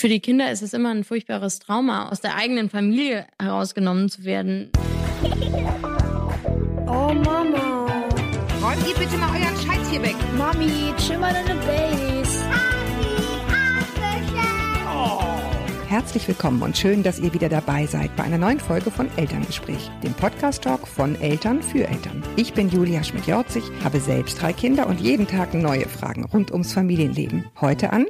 [0.00, 4.24] Für die Kinder ist es immer ein furchtbares Trauma, aus der eigenen Familie herausgenommen zu
[4.24, 4.70] werden.
[6.86, 8.00] Oh Mama.
[8.62, 10.16] Räumt ihr bitte mal euren Scheiß hier weg.
[10.38, 12.42] Mami, chill mal deine Base.
[15.86, 19.90] Herzlich willkommen und schön, dass ihr wieder dabei seid bei einer neuen Folge von Elterngespräch,
[20.02, 22.22] dem Podcast-Talk von Eltern für Eltern.
[22.36, 26.72] Ich bin Julia Schmidt-Jorzig, habe selbst drei Kinder und jeden Tag neue Fragen rund ums
[26.72, 27.44] Familienleben.
[27.60, 28.06] Heute an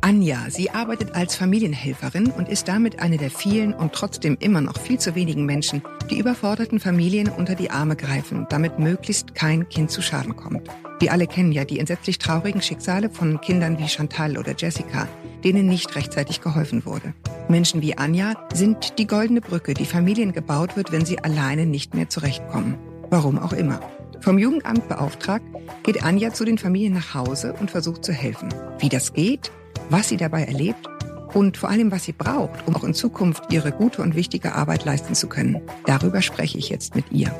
[0.00, 0.46] Anja.
[0.48, 4.98] Sie arbeitet als Familienhelferin und ist damit eine der vielen und trotzdem immer noch viel
[4.98, 10.00] zu wenigen Menschen, die überforderten Familien unter die Arme greifen, damit möglichst kein Kind zu
[10.00, 10.68] Schaden kommt.
[11.00, 15.08] Wir alle kennen ja die entsetzlich traurigen Schicksale von Kindern wie Chantal oder Jessica,
[15.42, 17.12] denen nicht rechtzeitig geholfen wurde.
[17.48, 21.94] Menschen wie Anja sind die goldene Brücke, die Familien gebaut wird, wenn sie alleine nicht
[21.94, 22.76] mehr zurechtkommen.
[23.10, 23.80] Warum auch immer.
[24.20, 25.44] Vom Jugendamt beauftragt,
[25.82, 28.48] geht Anja zu den Familien nach Hause und versucht zu helfen.
[28.80, 29.52] Wie das geht,
[29.90, 30.86] was sie dabei erlebt
[31.34, 34.84] und vor allem, was sie braucht, um auch in Zukunft ihre gute und wichtige Arbeit
[34.84, 35.62] leisten zu können.
[35.86, 37.34] Darüber spreche ich jetzt mit ihr.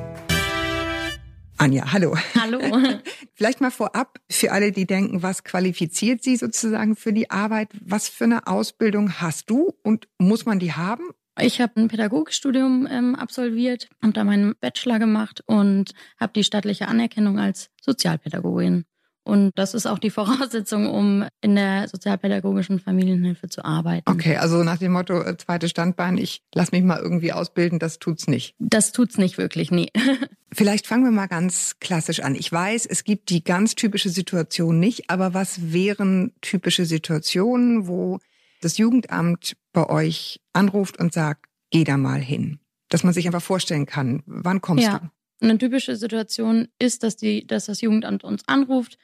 [1.58, 2.16] Anja, hallo.
[2.40, 2.60] Hallo.
[3.34, 7.70] Vielleicht mal vorab für alle, die denken, was qualifiziert Sie sozusagen für die Arbeit?
[7.80, 11.10] Was für eine Ausbildung hast du und muss man die haben?
[11.40, 16.88] Ich habe ein Pädagogikstudium ähm, absolviert, habe da meinen Bachelor gemacht und habe die staatliche
[16.88, 18.84] Anerkennung als Sozialpädagogin.
[19.28, 24.10] Und das ist auch die Voraussetzung, um in der sozialpädagogischen Familienhilfe zu arbeiten.
[24.10, 27.98] Okay, also nach dem Motto äh, zweite Standbein, ich lass mich mal irgendwie ausbilden, das
[27.98, 28.54] tut's nicht.
[28.58, 29.88] Das tut's nicht wirklich, nee.
[30.52, 32.34] Vielleicht fangen wir mal ganz klassisch an.
[32.34, 38.20] Ich weiß, es gibt die ganz typische Situation nicht, aber was wären typische Situationen, wo
[38.62, 42.60] das Jugendamt bei euch anruft und sagt, geh da mal hin?
[42.88, 45.00] Dass man sich einfach vorstellen kann, wann kommst ja.
[45.00, 45.10] du?
[45.40, 48.98] Eine typische Situation ist, dass, die, dass das Jugendamt uns anruft.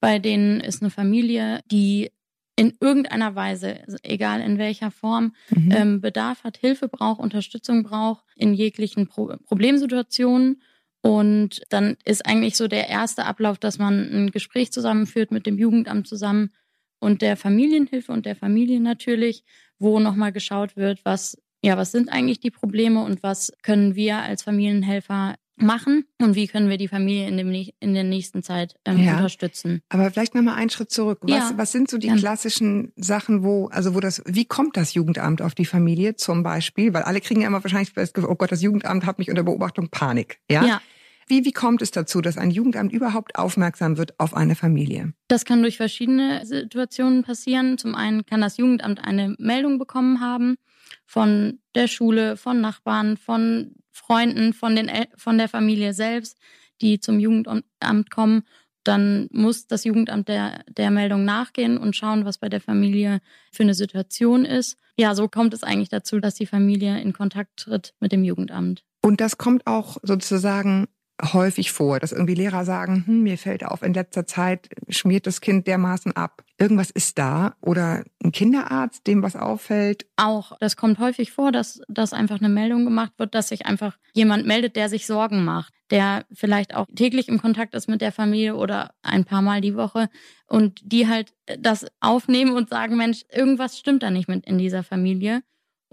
[0.00, 2.10] Bei denen ist eine Familie, die
[2.56, 5.72] in irgendeiner Weise, egal in welcher Form, mhm.
[5.72, 10.62] ähm, Bedarf hat, Hilfe braucht, Unterstützung braucht in jeglichen Pro Problemsituationen.
[11.02, 15.58] Und dann ist eigentlich so der erste Ablauf, dass man ein Gespräch zusammenführt mit dem
[15.58, 16.50] Jugendamt zusammen
[16.98, 19.44] und der Familienhilfe und der Familie natürlich,
[19.78, 24.18] wo nochmal geschaut wird, was, ja, was sind eigentlich die Probleme und was können wir
[24.18, 28.74] als Familienhelfer machen und wie können wir die Familie in, dem, in der nächsten Zeit
[28.84, 29.16] ähm, ja.
[29.16, 29.82] unterstützen.
[29.88, 31.18] Aber vielleicht nochmal einen Schritt zurück.
[31.22, 31.52] Was, ja.
[31.56, 32.16] was sind so die ja.
[32.16, 36.92] klassischen Sachen, wo, also wo das, wie kommt das Jugendamt auf die Familie zum Beispiel?
[36.92, 40.40] Weil alle kriegen ja immer wahrscheinlich oh Gott, das Jugendamt hat mich unter Beobachtung, Panik.
[40.50, 40.64] Ja.
[40.64, 40.82] ja.
[41.26, 45.14] Wie, wie kommt es dazu, dass ein Jugendamt überhaupt aufmerksam wird auf eine Familie?
[45.28, 47.78] Das kann durch verschiedene Situationen passieren.
[47.78, 50.56] Zum einen kann das Jugendamt eine Meldung bekommen haben
[51.06, 56.36] von der Schule, von Nachbarn, von Freunden von, den El von der Familie selbst,
[56.80, 58.42] die zum Jugendamt kommen.
[58.82, 63.62] Dann muss das Jugendamt der, der Meldung nachgehen und schauen, was bei der Familie für
[63.62, 64.76] eine Situation ist.
[64.96, 68.84] Ja, so kommt es eigentlich dazu, dass die Familie in Kontakt tritt mit dem Jugendamt.
[69.00, 70.88] Und das kommt auch sozusagen
[71.22, 75.40] häufig vor, dass irgendwie Lehrer sagen, hm, mir fällt auf, in letzter Zeit schmiert das
[75.40, 76.42] Kind dermaßen ab.
[76.58, 80.06] Irgendwas ist da oder ein Kinderarzt, dem was auffällt.
[80.16, 83.96] Auch, das kommt häufig vor, dass, dass einfach eine Meldung gemacht wird, dass sich einfach
[84.12, 88.12] jemand meldet, der sich Sorgen macht, der vielleicht auch täglich im Kontakt ist mit der
[88.12, 90.08] Familie oder ein paar Mal die Woche
[90.46, 94.82] und die halt das aufnehmen und sagen, Mensch, irgendwas stimmt da nicht mit in dieser
[94.82, 95.42] Familie.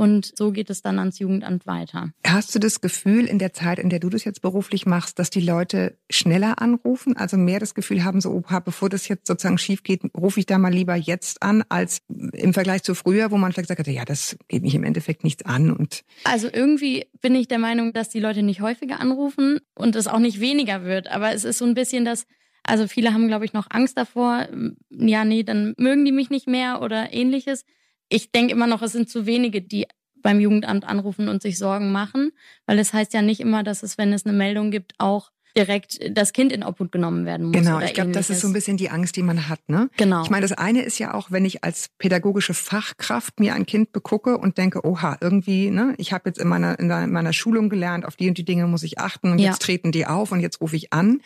[0.01, 2.11] Und so geht es dann ans Jugendamt weiter.
[2.25, 5.29] Hast du das Gefühl in der Zeit, in der du das jetzt beruflich machst, dass
[5.29, 9.59] die Leute schneller anrufen, also mehr das Gefühl haben, so, oha, bevor das jetzt sozusagen
[9.59, 12.01] schief geht, rufe ich da mal lieber jetzt an, als
[12.33, 15.23] im Vergleich zu früher, wo man vielleicht gesagt hat, ja, das geht mich im Endeffekt
[15.23, 15.69] nichts an.
[15.69, 20.07] Und also irgendwie bin ich der Meinung, dass die Leute nicht häufiger anrufen und es
[20.07, 21.11] auch nicht weniger wird.
[21.11, 22.25] Aber es ist so ein bisschen das,
[22.63, 24.47] also viele haben, glaube ich, noch Angst davor,
[24.89, 27.65] ja, nee, dann mögen die mich nicht mehr oder ähnliches
[28.11, 29.87] ich denke immer noch, es sind zu wenige, die
[30.21, 32.31] beim Jugendamt anrufen und sich Sorgen machen,
[32.65, 35.99] weil es heißt ja nicht immer, dass es, wenn es eine Meldung gibt, auch direkt
[36.17, 37.57] das Kind in Obhut genommen werden muss.
[37.57, 39.59] Genau, ich glaube, das ist so ein bisschen die Angst, die man hat.
[39.67, 39.89] Ne?
[39.97, 40.23] Genau.
[40.23, 43.91] Ich meine, das eine ist ja auch, wenn ich als pädagogische Fachkraft mir ein Kind
[43.91, 48.05] begucke und denke, oha, irgendwie, ne, ich habe jetzt in meiner, in meiner Schulung gelernt,
[48.05, 49.49] auf die und die Dinge muss ich achten und ja.
[49.49, 51.21] jetzt treten die auf und jetzt rufe ich an.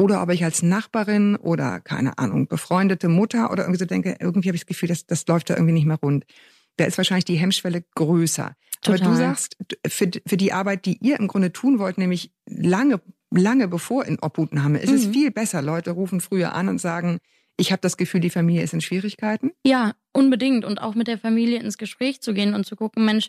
[0.00, 4.48] Oder ob ich als Nachbarin oder, keine Ahnung, befreundete Mutter oder irgendwie so denke, irgendwie
[4.48, 6.24] habe ich das Gefühl, das, das läuft da irgendwie nicht mehr rund.
[6.76, 8.56] Da ist wahrscheinlich die Hemmschwelle größer.
[8.80, 9.00] Total.
[9.00, 13.02] Aber du sagst, für, für die Arbeit, die ihr im Grunde tun wollt, nämlich lange,
[13.30, 14.96] lange bevor in Obhutnahme, ist mhm.
[14.96, 15.60] es viel besser.
[15.60, 17.18] Leute rufen früher an und sagen,
[17.58, 19.50] ich habe das Gefühl, die Familie ist in Schwierigkeiten.
[19.66, 20.64] Ja, unbedingt.
[20.64, 23.28] Und auch mit der Familie ins Gespräch zu gehen und zu gucken, Mensch,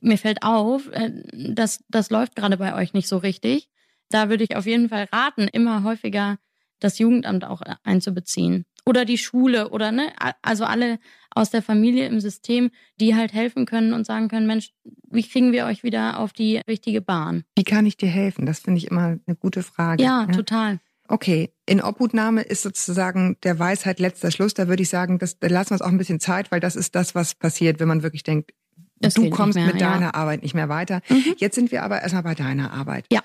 [0.00, 3.71] mir fällt auf, äh, das, das läuft gerade bei euch nicht so richtig
[4.14, 6.38] da würde ich auf jeden Fall raten, immer häufiger
[6.80, 8.64] das Jugendamt auch einzubeziehen.
[8.84, 10.12] Oder die Schule oder ne,
[10.42, 10.98] also alle,
[11.30, 12.70] aus der Familie im System,
[13.00, 14.72] die halt helfen können und sagen können, Mensch,
[15.08, 17.44] wie kriegen wir euch wieder auf die richtige Bahn?
[17.56, 18.44] Wie kann ich dir helfen?
[18.44, 20.02] Das finde ich immer eine gute Frage.
[20.02, 20.80] Ja, ja, total.
[21.08, 24.54] Okay, in Obhutnahme ist sozusagen der Weisheit letzter Schluss.
[24.54, 26.74] Da würde ich sagen, das, da lassen wir uns auch ein bisschen Zeit, weil das
[26.74, 28.52] ist das, was passiert, wenn man wirklich denkt,
[29.00, 29.92] Es du kommst mehr, mit ja.
[29.92, 31.02] deiner Arbeit nicht mehr weiter.
[31.08, 31.34] Mhm.
[31.36, 33.06] Jetzt sind wir aber erstmal bei deiner Arbeit.
[33.12, 33.20] Ja.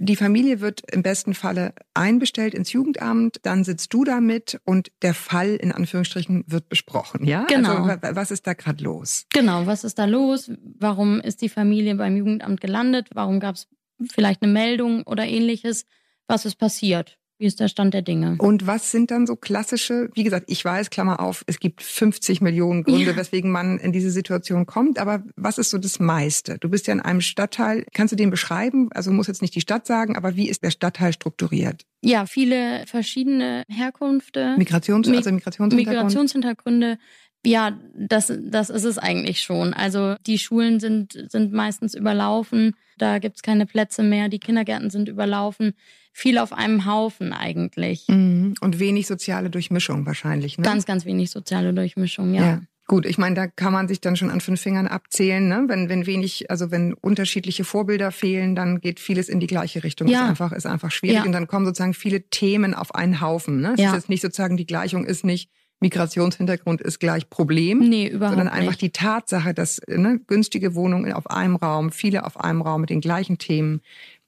[0.00, 4.92] Die Familie wird im besten Falle einbestellt ins Jugendamt, dann sitzt du da mit und
[5.02, 7.44] der Fall in Anführungsstrichen wird besprochen, ja?
[7.48, 7.82] Genau.
[7.84, 9.26] Also, wa- was ist da gerade los?
[9.32, 10.50] Genau, was ist da los?
[10.78, 13.08] Warum ist die Familie beim Jugendamt gelandet?
[13.12, 13.66] Warum gab es
[14.12, 15.84] vielleicht eine Meldung oder ähnliches?
[16.28, 17.18] Was ist passiert?
[17.40, 18.34] Wie ist der Stand der Dinge?
[18.38, 22.40] Und was sind dann so klassische, wie gesagt, ich weiß, Klammer auf, es gibt 50
[22.40, 23.16] Millionen Gründe, Ja.
[23.16, 26.58] weswegen man in diese Situation kommt, aber was ist so das meiste?
[26.58, 28.88] Du bist ja in einem Stadtteil, kannst du den beschreiben?
[28.92, 31.84] Also muss jetzt nicht die Stadt sagen, aber wie ist der Stadtteil strukturiert?
[32.02, 35.74] Ja, viele verschiedene Herkünfte, Migrations, Mi- also Migrationshintergrund?
[35.74, 36.98] Migrationshintergründe.
[37.46, 39.72] Ja, das, das ist es eigentlich schon.
[39.72, 45.08] Also die Schulen sind, sind meistens überlaufen, da gibt's keine Plätze mehr, die Kindergärten sind
[45.08, 45.74] überlaufen.
[46.12, 48.06] Viel auf einem Haufen eigentlich.
[48.08, 48.54] Mhm.
[48.60, 50.64] Und wenig soziale Durchmischung wahrscheinlich, ne?
[50.64, 52.60] Ganz, ganz wenig soziale Durchmischung, ja.
[52.88, 55.66] Gut, ich meine, da kann man sich dann schon an fünf Fingern abzählen, ne?
[55.68, 60.08] Wenn, wenn wenig, also wenn unterschiedliche Vorbilder fehlen, dann geht vieles in die gleiche Richtung.
[60.08, 60.22] Ja.
[60.22, 61.18] Ist einfach, ist einfach schwierig.
[61.18, 61.24] Ja.
[61.24, 63.60] Und dann kommen sozusagen viele Themen auf einen Haufen.
[63.60, 63.74] Ne?
[63.74, 63.90] Es Ja.
[63.90, 65.50] ist jetzt nicht sozusagen, die Gleichung ist nicht
[65.80, 67.78] Migrationshintergrund ist gleich Problem.
[67.78, 68.82] Nee, überhaupt sondern einfach nicht.
[68.82, 73.00] die Tatsache, dass ne, günstige Wohnungen auf einem Raum, viele auf einem Raum mit den
[73.00, 73.80] gleichen Themen,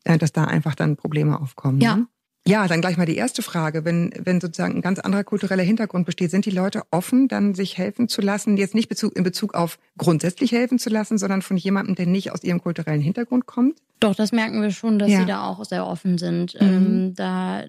[0.05, 1.81] äh, dass da einfach dann Probleme aufkommen.
[1.81, 1.97] Ja.
[1.97, 2.07] Ne?
[2.51, 3.85] Ja, dann gleich mal die erste Frage.
[3.85, 7.79] Wenn, wenn sozusagen ein ganz anderer kultureller Hintergrund besteht, sind die Leute offen, dann sich
[7.79, 11.57] helfen zu lassen, jetzt nicht Bezug, in Bezug auf grundsätzlich helfen zu lassen, sondern von
[11.57, 13.79] jemandem, der nicht aus ihrem kulturellen Hintergrund kommt?
[14.01, 15.21] Doch, das merken wir schon, dass Ja.
[15.21, 16.55] sie da auch sehr offen sind.
[16.61, 16.67] Mhm.
[16.67, 17.65] Ähm, da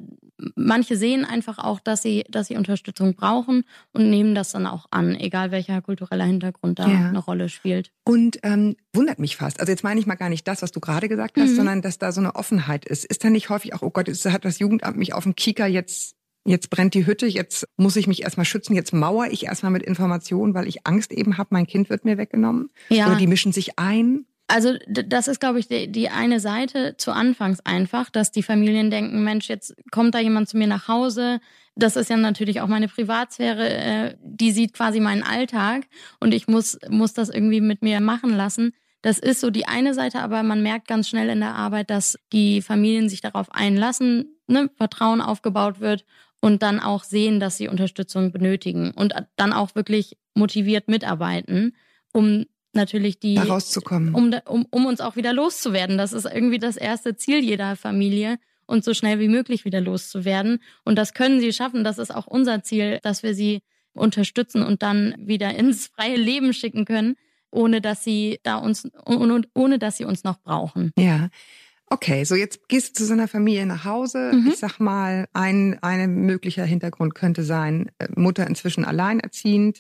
[0.56, 3.64] manche sehen einfach auch, dass sie, dass sie Unterstützung brauchen
[3.94, 7.10] und nehmen das dann auch an, egal welcher kultureller Hintergrund da Ja.
[7.10, 7.92] eine Rolle spielt.
[8.06, 9.60] Und ähm, wundert mich fast.
[9.60, 11.56] Also jetzt meine ich mal gar nicht das, was du gerade gesagt hast, Mhm.
[11.56, 13.06] sondern dass da so eine Offenheit ist.
[13.06, 15.68] Ist da nicht häufig auch, oh Gott, jetzt hat das Jugendamt mich auf dem Kieker,
[15.68, 16.16] jetzt,
[16.46, 19.84] jetzt brennt die Hütte, jetzt muss ich mich erstmal schützen, jetzt mauer ich erstmal mit
[19.84, 22.70] Informationen, weil ich Angst eben habe, mein Kind wird mir weggenommen.
[22.90, 23.08] Ja.
[23.08, 24.26] Oder die mischen sich ein.
[24.48, 28.92] Also das ist, glaube ich, die, die eine Seite zu Anfangs einfach, dass die Familien
[28.92, 31.40] denken, Mensch, jetzt kommt da jemand zu mir nach Hause.
[31.76, 33.70] Das ist ja natürlich auch meine Privatsphäre.
[33.70, 35.84] Äh, die sieht quasi meinen Alltag
[36.20, 38.74] und ich muss, muss das irgendwie mit mir machen lassen.
[39.02, 42.18] Das ist so die eine Seite, aber man merkt ganz schnell in der Arbeit, dass
[42.34, 46.06] die Familien sich darauf einlassen, ne, Vertrauen aufgebaut wird
[46.40, 51.76] und dann auch sehen, dass sie Unterstützung benötigen und dann auch wirklich motiviert mitarbeiten,
[52.14, 54.14] um natürlich die da rauszukommen.
[54.14, 55.98] um, um, um uns auch wieder loszuwerden.
[55.98, 60.60] Das ist irgendwie das erste Ziel jeder Familie, uns so schnell wie möglich wieder loszuwerden.
[60.84, 61.84] Und das können sie schaffen.
[61.84, 63.62] Das ist auch unser Ziel, dass wir sie
[63.94, 67.16] unterstützen und dann wieder ins freie Leben schicken können,
[67.52, 70.92] ohne dass sie da uns, ohne, ohne dass sie uns noch brauchen.
[70.98, 71.30] Ja.
[71.92, 74.32] Okay, so jetzt gehst du zu so einer Familie nach Hause.
[74.34, 74.48] Mhm.
[74.48, 79.78] Ich sag mal, ein, ein möglicher Hintergrund könnte sein, äh, Mutter inzwischen alleinerziehend,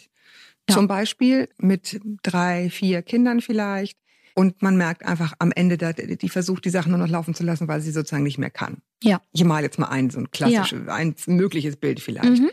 [0.70, 0.76] Ja.
[0.76, 3.98] zum Beispiel mit drei, vier Kindern vielleicht.
[4.36, 7.68] Und man merkt einfach am Ende, die versucht, die Sachen nur noch laufen zu lassen,
[7.70, 8.78] weil sie sozusagen nicht mehr kann.
[9.04, 9.22] Ja.
[9.32, 12.40] Ich male jetzt mal ein, so ein klassisches, ein mögliches Bild vielleicht.
[12.42, 12.50] Mhm.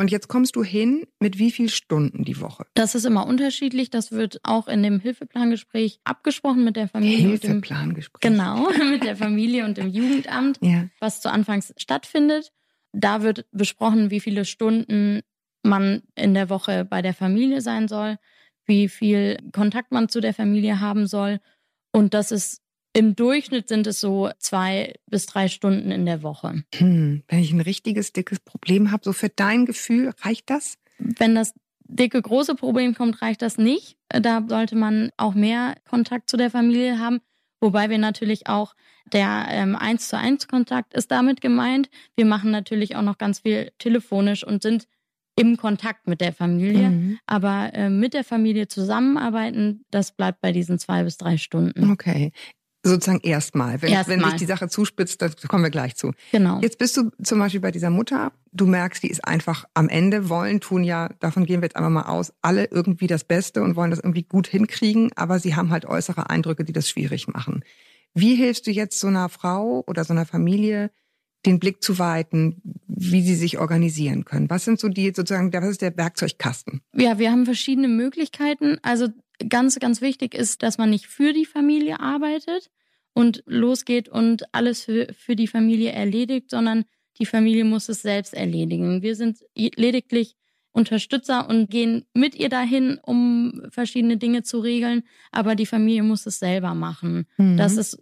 [0.00, 2.64] Und jetzt kommst du hin mit wie viel Stunden die Woche?
[2.74, 3.90] Das ist immer unterschiedlich.
[3.90, 7.30] Das wird auch in dem Hilfeplangespräch abgesprochen mit der Familie.
[7.30, 8.20] Hilfeplangespräch.
[8.20, 10.58] genau, mit der Familie und dem Jugendamt.
[10.62, 10.88] Ja.
[11.00, 12.52] was zu Anfangs stattfindet.
[12.92, 15.20] Da wird besprochen, wie viele Stunden
[15.64, 18.18] man in der Woche bei der Familie sein soll,
[18.66, 21.40] wie viel Kontakt man zu der Familie haben soll.
[21.90, 22.62] Und das ist
[22.98, 26.64] im Durchschnitt sind es so zwei bis drei Stunden in der Woche.
[26.74, 30.78] Hm, wenn ich ein richtiges, dickes Problem habe, so für dein Gefühl, reicht das?
[30.98, 33.96] Wenn das dicke, große Problem kommt, reicht das nicht.
[34.08, 37.20] Da sollte man auch mehr Kontakt zu der Familie haben.
[37.60, 38.74] Wobei wir natürlich auch
[39.12, 41.90] der ähm, 1 zu 1 Kontakt ist damit gemeint.
[42.16, 44.88] Wir machen natürlich auch noch ganz viel telefonisch und sind
[45.38, 46.90] im Kontakt mit der Familie.
[46.90, 47.18] Mhm.
[47.26, 51.92] Aber äh, mit der Familie zusammenarbeiten, das bleibt bei diesen zwei bis drei Stunden.
[51.92, 52.32] Okay.
[52.84, 53.82] Sozusagen erstmal.
[53.82, 54.30] Wenn, wenn Erstmal.
[54.30, 56.12] sich die Sache zuspitzt, da kommen wir gleich zu.
[56.30, 56.60] Genau.
[56.60, 60.28] Jetzt bist du zum Beispiel bei dieser Mutter, du merkst, die ist einfach am Ende,
[60.28, 63.74] wollen, tun ja, davon gehen wir jetzt einfach mal aus, alle irgendwie das Beste und
[63.74, 67.64] wollen das irgendwie gut hinkriegen, aber sie haben halt äußere Eindrücke, die das schwierig machen.
[68.14, 70.90] Wie hilfst du jetzt so einer Frau oder so einer Familie,
[71.46, 74.50] den Blick zu weiten, wie sie sich organisieren können?
[74.50, 76.80] Was sind so die sozusagen, was ist der Werkzeugkasten?
[76.94, 78.78] Ja, wir haben verschiedene Möglichkeiten.
[78.82, 79.08] Also
[79.48, 82.70] ganz, ganz wichtig ist, dass man nicht für die Familie arbeitet
[83.14, 86.84] und losgeht und alles für, für die Familie erledigt, sondern
[87.18, 89.02] die Familie muss es selbst erledigen.
[89.02, 90.36] Wir sind lediglich
[90.72, 95.02] Unterstützer und gehen mit ihr dahin, um verschiedene Dinge zu regeln.
[95.32, 97.26] Aber die Familie muss es selber machen.
[97.36, 97.56] Mhm.
[97.56, 97.98] Das ist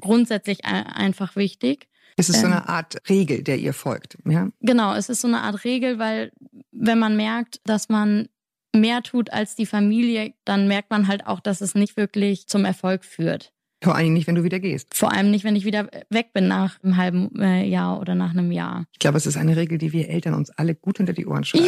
[0.00, 1.88] grundsätzlich einfach wichtig.
[2.16, 4.18] Es ist so eine Art Regel, der ihr folgt.
[4.26, 4.50] Ja?
[4.60, 6.32] Genau, es ist so eine Art Regel, weil
[6.70, 8.28] wenn man merkt, dass man
[8.74, 12.64] mehr tut als die Familie, dann merkt man halt auch, dass es nicht wirklich zum
[12.64, 13.52] Erfolg führt.
[13.82, 14.94] Vor allem nicht, wenn du wieder gehst.
[14.94, 18.30] Vor allem nicht, wenn ich wieder weg bin nach einem halben äh, Jahr oder nach
[18.30, 18.84] einem Jahr.
[18.92, 21.44] Ich glaube, es ist eine Regel, die wir Eltern uns alle gut unter die Ohren
[21.44, 21.66] schreiben.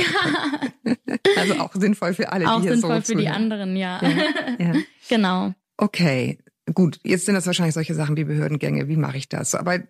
[0.85, 0.95] Ja.
[1.37, 3.99] also auch sinnvoll für alle, auch die hier sinnvoll so für die anderen, ja.
[4.03, 4.11] ja.
[4.59, 4.73] ja.
[5.09, 5.55] genau.
[5.79, 6.39] Okay,
[6.75, 6.99] gut.
[7.03, 8.89] Jetzt sind das wahrscheinlich solche Sachen wie Behördengänge.
[8.89, 9.55] Wie mache ich das?
[9.55, 9.81] Aber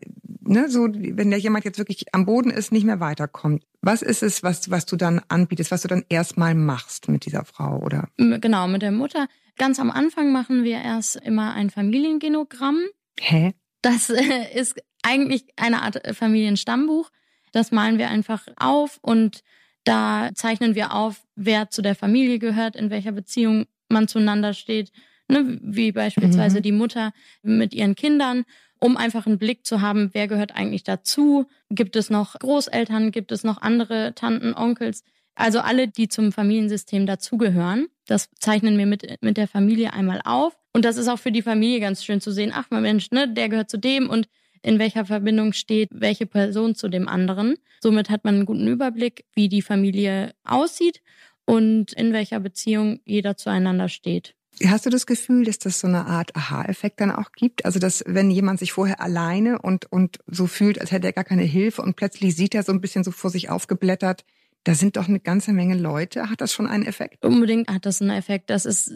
[0.40, 3.64] ne, so, wenn der jemand jetzt wirklich am Boden ist, nicht mehr weiterkommt.
[3.80, 7.44] Was ist es, was, was du dann anbietest, was du dann erstmal machst mit dieser
[7.44, 8.08] Frau, oder?
[8.16, 9.26] Genau, mit der Mutter.
[9.58, 12.80] Ganz am Anfang machen wir erst immer ein Familiengenogramm.
[13.20, 13.52] Hä?
[13.82, 17.10] Das äh, ist eigentlich eine Art Familienstammbuch.
[17.52, 19.42] Das malen wir einfach auf und
[19.84, 24.92] da zeichnen wir auf, wer zu der Familie gehört, in welcher Beziehung man zueinander steht,
[25.28, 26.62] ne, wie beispielsweise mhm.
[26.62, 27.12] die Mutter
[27.42, 28.44] mit ihren Kindern,
[28.78, 31.46] um einfach einen Blick zu haben, wer gehört eigentlich dazu.
[31.70, 35.04] Gibt es noch Großeltern, gibt es noch andere Tanten, Onkels?
[35.34, 37.86] Also alle, die zum Familiensystem dazugehören.
[38.06, 40.58] Das zeichnen wir mit, mit der Familie einmal auf.
[40.72, 42.52] Und das ist auch für die Familie ganz schön zu sehen.
[42.54, 44.28] Ach, mein Mensch, ne, der gehört zu dem und
[44.62, 47.56] in welcher Verbindung steht welche Person zu dem anderen.
[47.80, 51.02] Somit hat man einen guten Überblick, wie die Familie aussieht
[51.44, 54.34] und in welcher Beziehung jeder zueinander steht.
[54.66, 57.64] Hast du das Gefühl, dass das so eine Art Aha-Effekt dann auch gibt?
[57.64, 61.24] Also, dass wenn jemand sich vorher alleine und, und so fühlt, als hätte er gar
[61.24, 64.24] keine Hilfe und plötzlich sieht er so ein bisschen so vor sich aufgeblättert,
[64.64, 66.30] da sind doch eine ganze Menge Leute.
[66.30, 67.24] Hat das schon einen Effekt?
[67.24, 68.50] Unbedingt hat das einen Effekt.
[68.50, 68.92] Das ist,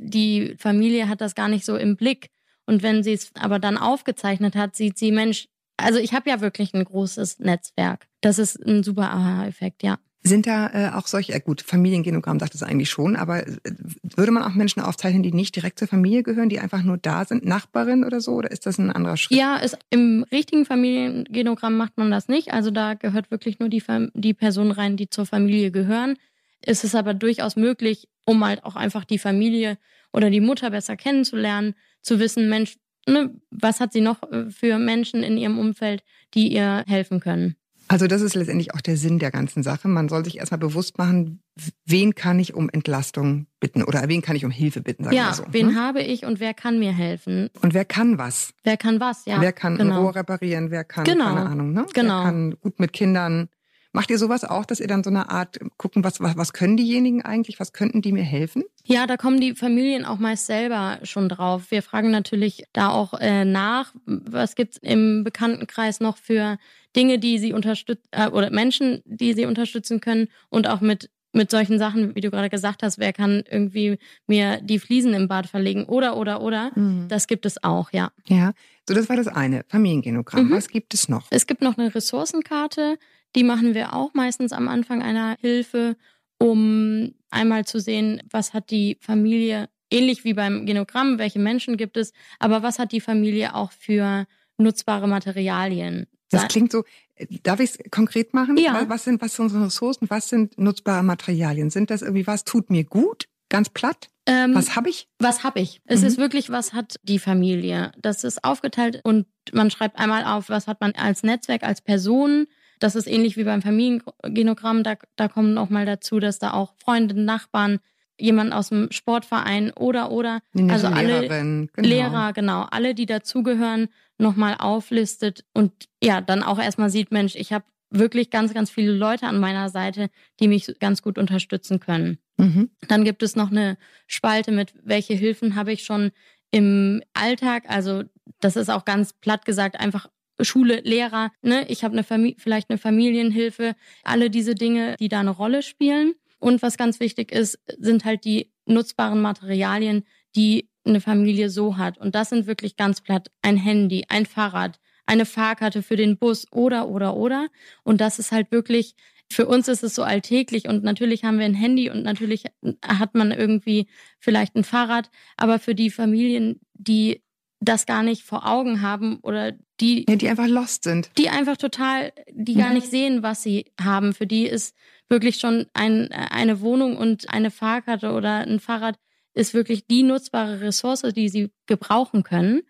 [0.00, 2.30] die Familie hat das gar nicht so im Blick.
[2.66, 6.40] Und wenn sie es aber dann aufgezeichnet hat, sieht sie, Mensch, also ich habe ja
[6.40, 8.06] wirklich ein großes Netzwerk.
[8.20, 9.98] Das ist ein super Aha-Effekt, ja.
[10.22, 13.56] Sind da äh, auch solche, äh, gut, Familiengenogramm sagt es eigentlich schon, aber äh,
[14.02, 17.24] würde man auch Menschen aufzeichnen, die nicht direkt zur Familie gehören, die einfach nur da
[17.24, 19.38] sind, Nachbarin oder so, oder ist das ein anderer Schritt?
[19.38, 22.52] Ja, ist, im richtigen Familiengenogramm macht man das nicht.
[22.52, 23.82] Also da gehört wirklich nur die,
[24.14, 26.16] die Personen rein, die zur Familie gehören.
[26.60, 29.78] Es ist aber durchaus möglich, um halt auch einfach die Familie
[30.12, 34.78] oder die Mutter besser kennenzulernen, zu wissen, Mensch, ne, was hat sie noch äh, für
[34.78, 36.02] Menschen in ihrem Umfeld,
[36.34, 37.56] die ihr helfen können.
[37.88, 39.88] Also das ist letztendlich auch der Sinn der ganzen Sache.
[39.88, 41.40] Man soll sich erstmal bewusst machen,
[41.86, 45.28] wen kann ich um Entlastung bitten oder wen kann ich um Hilfe bitten, sagen ja,
[45.28, 45.44] wir so.
[45.50, 45.74] wen ne?
[45.80, 47.48] habe ich und wer kann mir helfen?
[47.62, 48.52] Und wer kann was?
[48.62, 49.40] Wer kann was, ja.
[49.40, 49.96] Wer kann genau.
[49.96, 51.24] ein Rohr reparieren, wer kann, Genau.
[51.24, 51.86] keine Ahnung, ne?
[51.94, 52.18] Genau.
[52.18, 53.48] Wer kann gut mit Kindern.
[53.92, 56.76] Macht ihr sowas auch, dass ihr dann so eine Art gucken, was, was, was können
[56.76, 58.64] diejenigen eigentlich, was könnten die mir helfen?
[58.84, 61.70] Ja, da kommen die Familien auch meist selber schon drauf.
[61.70, 66.58] Wir fragen natürlich da auch äh, nach, was gibt's im Bekanntenkreis noch für
[66.96, 71.50] Dinge, die sie unterstützen äh, oder Menschen, die sie unterstützen können und auch mit mit
[71.50, 75.46] solchen Sachen, wie du gerade gesagt hast, wer kann irgendwie mir die Fliesen im Bad
[75.46, 76.72] verlegen oder oder oder,
[77.08, 78.10] das gibt es auch, ja.
[78.26, 78.52] Ja,
[78.88, 80.46] so das war das eine, Familiengenogramm.
[80.48, 80.52] Mhm.
[80.52, 81.26] Was gibt es noch?
[81.30, 82.98] Es gibt noch eine Ressourcenkarte,
[83.36, 85.96] die machen wir auch meistens am Anfang einer Hilfe,
[86.38, 91.96] um einmal zu sehen, was hat die Familie, ähnlich wie beim Genogramm, welche Menschen gibt
[91.96, 94.26] es, aber was hat die Familie auch für
[94.56, 96.06] nutzbare Materialien.
[96.30, 96.84] Das klingt so,
[97.16, 98.56] äh, darf ich es konkret machen?
[98.56, 98.84] Ja.
[98.88, 100.10] Was sind, was sind unsere Ressourcen?
[100.10, 101.70] Was sind nutzbare Materialien?
[101.70, 103.28] Sind das irgendwie, was tut mir gut?
[103.48, 104.08] Ganz platt?
[104.26, 105.08] Ähm, Was habe ich?
[105.18, 105.80] Was habe ich?
[105.86, 106.06] Es Mhm.
[106.06, 107.92] ist wirklich, was hat die Familie?
[107.98, 112.46] Das ist aufgeteilt und man schreibt einmal auf, was hat man als Netzwerk, als Person.
[112.78, 114.82] Das ist ähnlich wie beim Familiengenogramm.
[114.82, 117.78] Da, da kommen noch mal dazu, dass da auch Freunde, Nachbarn,
[118.20, 121.88] jemand aus dem Sportverein oder oder also alle Lehrerin, genau.
[121.88, 125.72] Lehrer, genau, alle, die dazugehören, nochmal auflistet und
[126.02, 129.70] ja, dann auch erstmal sieht, Mensch, ich habe wirklich ganz, ganz viele Leute an meiner
[129.70, 130.10] Seite,
[130.40, 132.18] die mich ganz gut unterstützen können.
[132.36, 132.70] Mhm.
[132.88, 136.10] Dann gibt es noch eine Spalte mit, welche Hilfen habe ich schon
[136.50, 137.64] im Alltag.
[137.68, 138.04] Also
[138.40, 140.08] das ist auch ganz platt gesagt einfach
[140.40, 141.32] Schule, Lehrer.
[141.42, 141.66] Ne?
[141.68, 143.74] Ich habe eine Famili vielleicht eine Familienhilfe.
[144.04, 146.14] Alle diese Dinge, die da eine Rolle spielen.
[146.38, 150.04] Und was ganz wichtig ist, sind halt die nutzbaren Materialien,
[150.36, 151.98] die eine Familie so hat.
[151.98, 156.46] Und das sind wirklich ganz platt ein Handy, ein Fahrrad, eine Fahrkarte für den Bus
[156.52, 157.48] oder, oder, oder.
[157.82, 158.94] Und das ist halt wirklich,
[159.30, 162.44] für uns ist es so alltäglich und natürlich haben wir ein Handy und natürlich
[162.82, 163.86] hat man irgendwie
[164.18, 167.22] vielleicht ein Fahrrad, aber für die Familien, die
[167.60, 171.10] das gar nicht vor Augen haben oder die, Ja, die einfach lost sind.
[171.18, 172.74] die einfach total, die gar Mhm.
[172.74, 174.14] nicht sehen, was sie haben.
[174.14, 174.74] Für die ist
[175.08, 178.96] wirklich schon ein, eine Wohnung und eine Fahrkarte oder ein Fahrrad
[179.38, 182.62] ist wirklich die nutzbare Ressource, die sie gebrauchen können.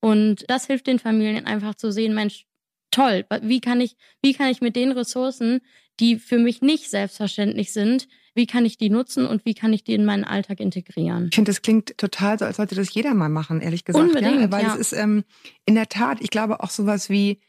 [0.00, 2.46] Und das hilft den Familien einfach zu sehen, Mensch,
[2.90, 3.24] toll.
[3.42, 5.60] Wie kann ich, wie kann ich mit den Ressourcen,
[6.00, 9.84] die für mich nicht selbstverständlich sind, wie kann ich die nutzen und wie kann ich
[9.84, 11.28] die in meinen Alltag integrieren?
[11.30, 14.04] Ich finde, das klingt total so, als sollte das jeder mal machen, ehrlich gesagt.
[14.04, 14.74] Unbedingt, ja, weil ja.
[14.74, 15.24] es ist ähm,
[15.64, 17.40] in der Tat, ich glaube auch sowas wie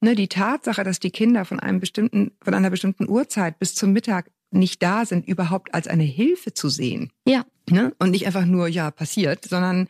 [0.00, 3.92] ne, die Tatsache, dass die Kinder von einem bestimmten, von einer bestimmten Uhrzeit bis zum
[3.92, 7.10] Mittag nicht da sind, überhaupt als eine Hilfe zu sehen.
[7.26, 7.44] Ja.
[7.68, 7.94] Ne?
[7.98, 9.88] Und nicht einfach nur, ja, passiert, sondern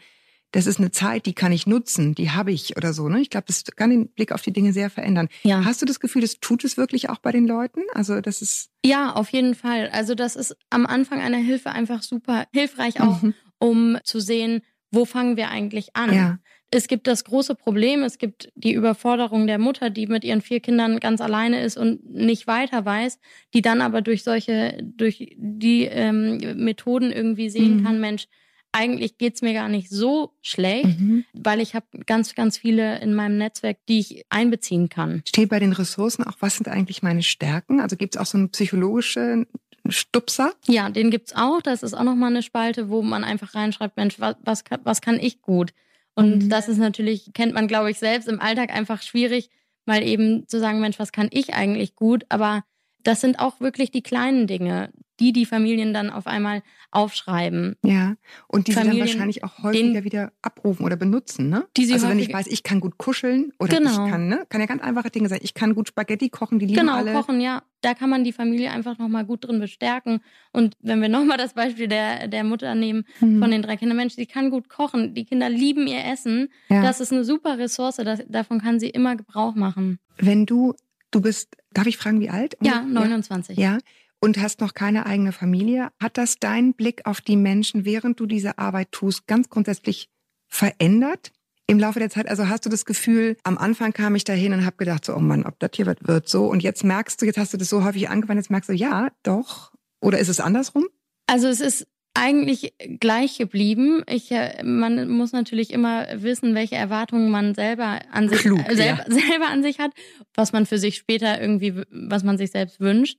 [0.53, 3.09] das ist eine Zeit, die kann ich nutzen, die habe ich oder so.
[3.09, 3.21] Ne?
[3.21, 5.29] Ich glaube, das kann den Blick auf die Dinge sehr verändern.
[5.43, 5.65] Ja.
[5.65, 7.81] Hast du das Gefühl, das tut es wirklich auch bei den Leuten?
[7.93, 9.91] Also das ist Ja, auf jeden Fall.
[9.91, 13.35] Also das ist am Anfang einer Hilfe einfach super hilfreich auch, Mhm.
[13.59, 16.15] um zu sehen, wo fangen wir eigentlich an.
[16.15, 16.39] ja,
[16.71, 20.61] Es gibt das große Problem, es gibt die Überforderung der Mutter, die mit ihren vier
[20.61, 23.19] Kindern ganz alleine ist und nicht weiter weiß,
[23.55, 27.85] die dann aber durch solche, durch die ähm, Methoden irgendwie sehen Mhm.
[27.85, 28.27] kann, Mensch,
[28.73, 31.25] eigentlich geht's mir gar nicht so schlecht, mhm.
[31.33, 35.23] weil ich habe ganz, ganz viele in meinem Netzwerk, die ich einbeziehen kann.
[35.27, 37.81] steht bei den Ressourcen auch, was sind eigentlich meine Stärken?
[37.81, 39.47] Also gibt es auch so einen psychologischen
[39.89, 40.53] Stupser?
[40.67, 41.63] Ja, den gibt's auch.
[41.63, 45.19] Das ist auch nochmal eine Spalte, wo man einfach reinschreibt, Mensch, was, was, was kann
[45.21, 45.73] ich gut?
[46.17, 46.49] Und Mhm.
[46.51, 49.51] das ist natürlich, kennt man, glaube ich, selbst im Alltag einfach schwierig,
[49.87, 52.27] mal eben zu sagen, Mensch, was kann ich eigentlich gut?
[52.31, 52.65] Aber
[53.05, 57.77] das sind auch wirklich die kleinen Dinge, die die Familien dann auf einmal aufschreiben.
[57.85, 58.17] Ja.
[58.49, 61.67] Und die sie dann Familien, wahrscheinlich auch häufiger den- wieder abrufen oder benutzen, ne?
[61.77, 63.91] Die sie also wenn ich weiß, ich kann gut kuscheln oder Genau.
[64.07, 64.45] ich kann, ne?
[64.49, 65.41] Kann ja ganz einfache Dinge sein.
[65.43, 67.13] Ich kann gut Spaghetti kochen, die lieben Genau, alle.
[67.13, 67.63] kochen, ja.
[67.83, 70.21] Da kann man die Familie einfach nochmal gut drin bestärken.
[70.53, 73.41] Und wenn wir nochmal das Beispiel der, der Mutter nehmen, Hm.
[73.41, 76.49] von den drei Kindern, Mensch, die kann gut kochen, die Kinder lieben ihr Essen.
[76.69, 76.83] ja.
[76.83, 79.99] Das ist eine super Ressource, das, davon kann sie immer Gebrauch machen.
[80.19, 80.75] wenn du,
[81.11, 82.57] du bist, darf ich fragen, wie alt?
[82.63, 83.59] Ja, 29.
[83.59, 83.79] Ja.
[84.21, 85.91] Und hast noch keine eigene Familie.
[86.01, 90.09] Hat das deinen Blick auf die Menschen, während du diese Arbeit tust, ganz grundsätzlich
[90.49, 91.33] verändert?
[91.69, 94.65] Im Laufe der Zeit, also hast du das Gefühl, am Anfang kam ich dahin und
[94.65, 96.47] habe gedacht, so, oh Mann, ob das hier was wird, so.
[96.47, 99.11] Und jetzt merkst du, jetzt hast du das so häufig angewandt, jetzt merkst du, ja,
[99.23, 99.73] doch.
[100.01, 100.87] Oder ist es andersrum?
[101.27, 104.03] Also es ist eigentlich gleich geblieben.
[104.09, 108.75] Ich, äh, man muss natürlich immer wissen, welche Erwartungen man selber an sich, Klug, äh,
[108.75, 109.93] selber, selber an sich hat,
[110.35, 113.19] was man für sich später irgendwie, was man sich selbst wünscht.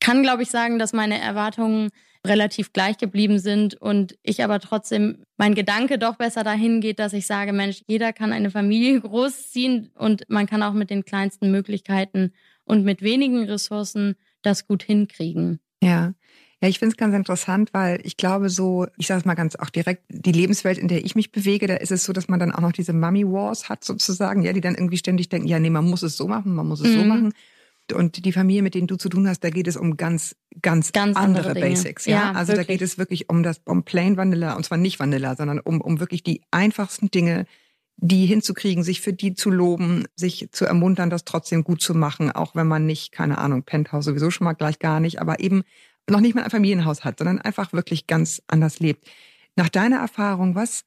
[0.00, 1.90] Ich kann, glaube ich, sagen, dass meine Erwartungen
[2.26, 7.12] relativ gleich geblieben sind und ich aber trotzdem mein Gedanke doch besser dahin geht, dass
[7.12, 11.50] ich sage, Mensch, jeder kann eine Familie großziehen und man kann auch mit den kleinsten
[11.50, 12.32] Möglichkeiten
[12.64, 15.60] und mit wenigen Ressourcen das gut hinkriegen.
[15.82, 16.14] Ja.
[16.60, 19.54] Ja, ich finde es ganz interessant, weil ich glaube so, ich sage es mal ganz
[19.54, 22.40] auch direkt, die Lebenswelt, in der ich mich bewege, da ist es so, dass man
[22.40, 25.60] dann auch noch diese Mummy Wars hat sozusagen, ja, die dann irgendwie ständig denken, ja,
[25.60, 27.08] nee, man muss es so machen, man muss es so Mhm.
[27.08, 27.32] machen.
[27.92, 30.92] Und die Familie, mit denen du zu tun hast, da geht es um ganz, ganz,
[30.92, 31.60] Ganz andere andere.
[31.60, 32.06] Basics.
[32.06, 32.78] Ja, Ja, also da wirklich.
[32.78, 36.00] geht es wirklich um das, um Plain Vanilla und zwar nicht Vanilla, sondern um, um
[36.00, 37.46] wirklich die einfachsten Dinge,
[37.96, 42.30] die hinzukriegen, sich für die zu loben, sich zu ermuntern, das trotzdem gut zu machen,
[42.30, 45.62] auch wenn man nicht, keine Ahnung, Penthouse sowieso schon mal gleich gar nicht, aber eben
[46.08, 49.06] noch nicht mal ein Familienhaus hat, sondern einfach wirklich ganz anders lebt.
[49.56, 50.84] Nach deiner Erfahrung, was,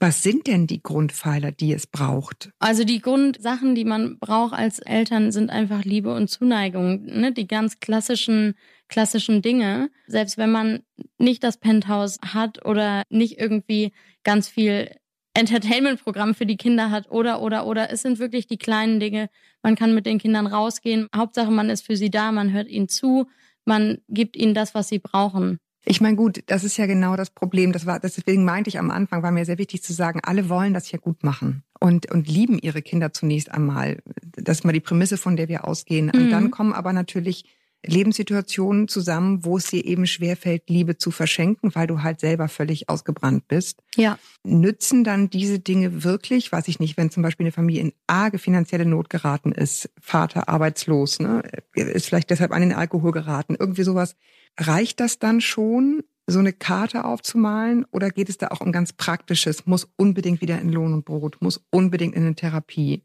[0.00, 2.50] was sind denn die Grundpfeiler, die es braucht?
[2.60, 7.04] Also die Grundsachen, die man braucht als Eltern, sind einfach Liebe und Zuneigung.
[7.04, 7.32] Ne?
[7.32, 8.54] Die ganz klassischen,
[8.88, 9.90] klassischen Dinge.
[10.06, 10.80] Selbst wenn man
[11.18, 14.90] nicht das Penthouse hat oder nicht irgendwie ganz viel
[15.34, 17.92] Entertainment-Programm für die Kinder hat oder, oder, oder.
[17.92, 19.30] Es sind wirklich die kleinen Dinge.
[19.62, 21.08] Man kann mit den Kindern rausgehen.
[21.14, 23.28] Hauptsache, man ist für sie da, man hört ihnen zu,
[23.64, 25.58] man gibt ihnen das, was sie brauchen.
[25.90, 27.72] Ich meine, gut, das ist ja genau das Problem.
[27.72, 30.74] Das war, deswegen meinte ich am Anfang, war mir sehr wichtig zu sagen, alle wollen
[30.74, 34.02] das ja gut machen und, und lieben ihre Kinder zunächst einmal.
[34.36, 36.10] Das ist mal die Prämisse, von der wir ausgehen.
[36.10, 36.30] Und Mhm.
[36.30, 37.46] dann kommen aber natürlich
[37.86, 42.88] Lebenssituationen zusammen, wo es dir eben schwerfällt, Liebe zu verschenken, weil du halt selber völlig
[42.88, 43.82] ausgebrannt bist.
[43.96, 44.18] Ja.
[44.44, 48.38] Nützen dann diese Dinge wirklich, weiß ich nicht, wenn zum Beispiel eine Familie in arge
[48.38, 51.42] finanzielle Not geraten ist, Vater arbeitslos, ne,
[51.74, 54.16] ist vielleicht deshalb an den Alkohol geraten, irgendwie sowas.
[54.58, 58.92] Reicht das dann schon, so eine Karte aufzumalen oder geht es da auch um ganz
[58.92, 63.02] Praktisches, muss unbedingt wieder in Lohn und Brot, muss unbedingt in eine Therapie?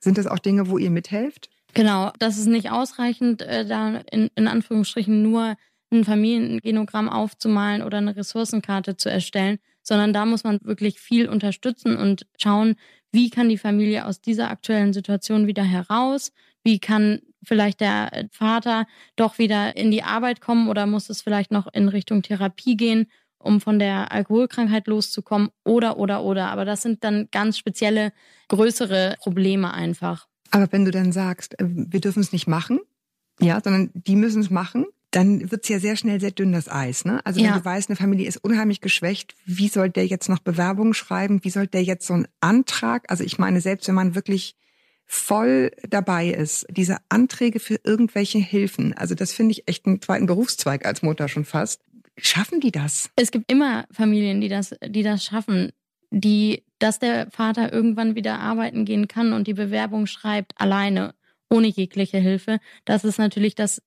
[0.00, 1.50] Sind das auch Dinge, wo ihr mithelft?
[1.74, 5.56] Genau, das ist nicht ausreichend, äh, da in, in Anführungsstrichen nur
[5.92, 11.96] ein Familiengenogramm aufzumalen oder eine Ressourcenkarte zu erstellen, sondern da muss man wirklich viel unterstützen
[11.96, 12.76] und schauen,
[13.12, 16.32] wie kann die Familie aus dieser aktuellen Situation wieder heraus,
[16.64, 21.50] wie kann vielleicht der Vater doch wieder in die Arbeit kommen oder muss es vielleicht
[21.50, 23.06] noch in Richtung Therapie gehen,
[23.38, 26.48] um von der Alkoholkrankheit loszukommen oder, oder, oder.
[26.50, 28.12] Aber das sind dann ganz spezielle,
[28.48, 30.26] größere Probleme einfach.
[30.54, 32.80] Aber wenn du dann sagst, äh, wir dürfen es nicht machen,
[33.40, 36.68] ja, sondern die müssen es machen, dann wird es ja sehr schnell sehr dünn, das
[36.68, 37.04] Eis.
[37.04, 37.20] Ne?
[37.24, 37.58] Also wenn Ja.
[37.58, 41.40] du weißt, eine Familie ist unheimlich geschwächt, wie soll der jetzt noch Bewerbungen schreiben?
[41.44, 43.04] Wie soll der jetzt so einen Antrag?
[43.10, 44.56] Also ich meine, selbst wenn man wirklich
[45.06, 50.26] voll dabei ist, diese Anträge für irgendwelche Hilfen, also das finde ich echt einen zweiten
[50.26, 51.80] Berufszweig als Mutter schon fast.
[52.16, 53.10] Schaffen die das?
[53.16, 55.72] Es gibt immer Familien, die das, die das schaffen,
[56.14, 61.14] die, dass der Vater irgendwann wieder arbeiten gehen kann und die Bewerbung schreibt alleine,
[61.50, 62.58] ohne jegliche Hilfe.
[62.84, 63.82] Das ist natürlich das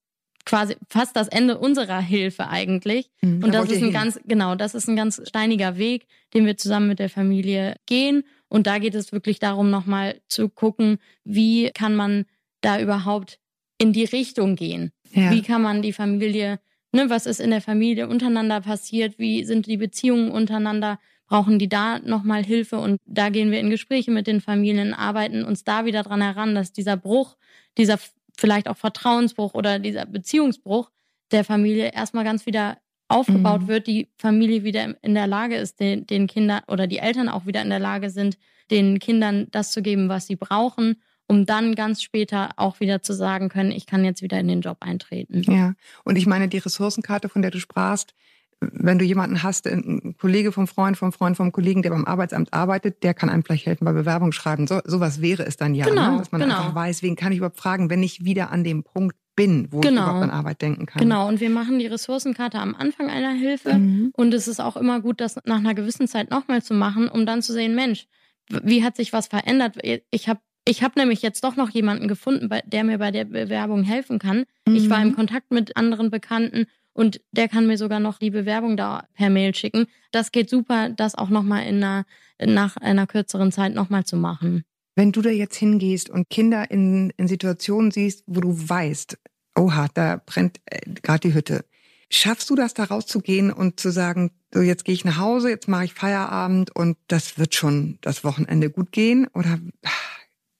[0.45, 3.09] quasi fast das Ende unserer Hilfe eigentlich.
[3.21, 6.45] Mhm, und da das ist ein ganz, genau, das ist ein ganz steiniger Weg, den
[6.45, 8.23] wir zusammen mit der Familie gehen.
[8.47, 12.25] Und da geht es wirklich darum, nochmal zu gucken, wie kann man
[12.61, 13.39] da überhaupt
[13.77, 14.91] in die Richtung gehen?
[15.11, 15.31] Ja.
[15.31, 16.59] Wie kann man die Familie,
[16.93, 19.19] ne, was ist in der Familie untereinander passiert?
[19.19, 20.97] Wie sind die Beziehungen untereinander?
[21.27, 22.79] Brauchen die da nochmal Hilfe?
[22.79, 26.55] Und da gehen wir in Gespräche mit den Familien, arbeiten uns da wieder dran heran,
[26.55, 27.35] dass dieser Bruch,
[27.77, 27.99] dieser
[28.37, 30.89] vielleicht auch Vertrauensbruch oder dieser Beziehungsbruch
[31.31, 32.77] der Familie erstmal ganz wieder
[33.09, 33.67] aufgebaut Mhm.
[33.67, 37.45] wird, die Familie wieder in der Lage ist, den, den Kindern oder die Eltern auch
[37.45, 38.37] wieder in der Lage sind,
[38.69, 43.13] den Kindern das zu geben, was sie brauchen, um dann ganz später auch wieder zu
[43.13, 45.41] sagen können, ich kann jetzt wieder in den Job eintreten.
[45.43, 48.13] Ja, und ich meine, die Ressourcenkarte, von der du sprachst,
[48.59, 52.53] wenn du jemanden hast, ein Kollege vom Freund, vom Freund, vom Kollegen, der beim Arbeitsamt
[52.53, 54.65] arbeitet, der kann einem vielleicht helfen bei Bewerbung schreiben.
[54.67, 56.17] So, sowas wäre es dann ja, Genau, ne?
[56.17, 56.55] dass man genau.
[56.57, 59.81] einfach weiß, wen kann ich überhaupt fragen, wenn ich wieder an dem Punkt bin, wo
[59.81, 60.01] ich Genau.
[60.03, 60.99] überhaupt an Arbeit denken kann.
[61.03, 63.75] Genau, und wir machen die Ressourcenkarte am Anfang einer Hilfe.
[63.75, 64.11] Mhm.
[64.15, 67.27] Und es ist auch immer gut, das nach einer gewissen Zeit nochmal zu machen, um
[67.27, 68.07] dann zu sehen, Mensch,
[68.63, 69.75] wie hat sich was verändert?
[70.09, 70.39] Ich habe
[70.69, 74.43] ich hab nämlich jetzt doch noch jemanden gefunden, der mir bei der Bewerbung helfen kann.
[74.67, 75.09] Ich war Mhm.
[75.11, 76.65] im Kontakt mit anderen Bekannten
[76.97, 79.85] und der kann mir sogar noch die Bewerbung da per Mail schicken.
[80.11, 82.05] Das geht super, das auch nochmal in einer,
[82.43, 84.63] nach einer kürzeren Zeit nochmal zu machen.
[84.95, 89.15] Wenn du da jetzt hingehst und Kinder in, in Situationen siehst, wo du weißt,
[89.55, 91.65] oha, da brennt äh, gerade die Hütte.
[92.09, 95.67] Schaffst du das, da rauszugehen und zu sagen, so jetzt gehe ich nach Hause, jetzt
[95.67, 99.27] mache ich Feierabend und das wird schon das Wochenende gut gehen?
[99.35, 99.89] Oder ah,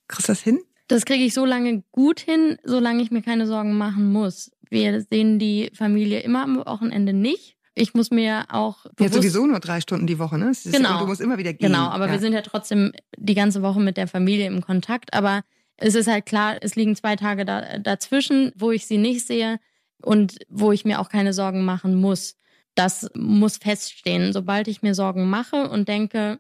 [0.08, 0.60] kriegst du das hin?
[0.88, 4.52] Das kriege ich so lange gut hin, solange ich mir keine Sorgen machen muss.
[4.70, 7.56] Wir sehen die Familie immer am Wochenende nicht.
[7.76, 10.50] Ich muss mir auch Ja, bewusst sowieso nur drei Stunden die Woche, ne?
[10.50, 11.00] Ist, Genau.
[11.00, 11.72] Du musst immer wieder gehen.
[11.72, 12.14] Genau, aber ja.
[12.14, 15.14] wir sind ja trotzdem die ganze Woche mit der Familie im Kontakt.
[15.14, 15.44] Aber
[15.78, 19.60] es ist halt klar, es liegen zwei Tage da, dazwischen, wo ich sie nicht sehe
[20.02, 22.36] und wo ich mir auch keine Sorgen machen muss.
[22.74, 24.34] Das muss feststehen.
[24.34, 26.40] Sobald ich mir Sorgen mache und denke,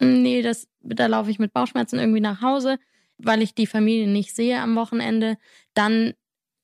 [0.00, 2.78] "Hm, nee, das, da laufe ich mit Bauchschmerzen irgendwie nach Hause,
[3.18, 5.36] weil ich die Familie nicht sehe am Wochenende,
[5.74, 6.12] dann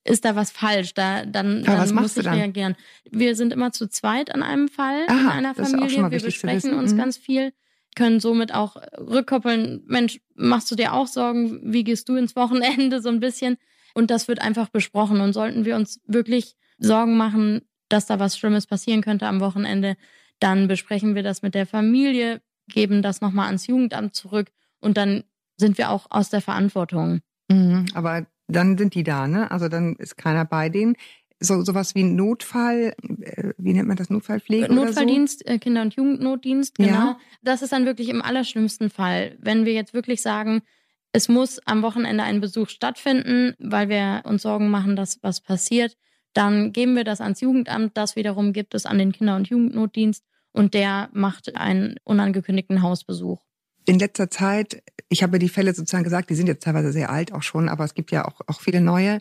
[0.05, 0.95] ist da was falsch.
[0.95, 2.35] Da, dann, was dann muss du ich dann?
[2.35, 2.77] reagieren.
[3.11, 6.11] Wir sind immer zu zweit an einem Fall in Aha, einer ist auch Familie.
[6.11, 6.99] Wir besprechen uns Mhm.
[6.99, 7.53] ganz viel,
[7.95, 11.61] können somit auch rückkoppeln, Mensch, machst du dir auch Sorgen?
[11.73, 13.59] Wie gehst du ins Wochenende so ein bisschen?
[13.95, 15.21] Und das wird einfach besprochen.
[15.21, 19.97] Und sollten wir uns wirklich Sorgen machen, dass da was Schlimmes passieren könnte am Wochenende,
[20.41, 24.49] dann besprechen wir das mit der Familie, geben das nochmal ans Jugendamt zurück
[24.81, 25.25] und dann
[25.59, 27.21] sind wir auch aus der Verantwortung.
[27.49, 29.51] Mhm, aber dann sind die da, ne?
[29.51, 30.95] Also dann ist keiner bei denen.
[31.41, 35.95] So sowas wie ein Notfall, äh, wie nennt man das Notfallpflege Notfalldienst, äh, Kinder- und
[35.95, 36.89] Jugendnotdienst, genau.
[36.89, 37.19] Ja.
[37.43, 40.63] Das ist dann wirklich im allerschlimmsten Fall, wenn wir jetzt wirklich sagen,
[41.11, 45.97] es muss am Wochenende ein Besuch stattfinden, weil wir uns Sorgen machen, dass was passiert,
[46.33, 50.25] dann geben wir das ans Jugendamt, das wiederum gibt es an den Kinder- und Jugendnotdienst
[50.53, 53.41] und der macht einen unangekündigten Hausbesuch.
[53.85, 57.33] In letzter Zeit, ich habe die Fälle sozusagen gesagt, die sind jetzt teilweise sehr alt
[57.33, 59.19] auch schon, aber es gibt ja auch, auch viele neue.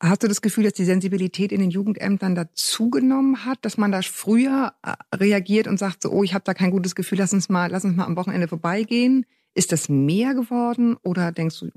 [0.00, 4.00] Hast du das Gefühl, dass die Sensibilität in den Jugendämtern dazugenommen hat, dass man da
[4.02, 7.48] früher äh, reagiert und sagt so, oh, ich habe da kein gutes Gefühl, lass uns
[7.48, 9.26] mal, lass uns mal am Wochenende vorbeigehen?
[9.54, 11.70] Ist das mehr geworden oder denkst du,